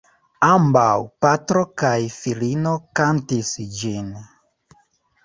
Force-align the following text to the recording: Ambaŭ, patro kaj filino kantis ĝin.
Ambaŭ, 0.45 0.85
patro 1.25 1.61
kaj 1.81 1.91
filino 2.13 2.71
kantis 3.01 3.53
ĝin. 3.83 4.09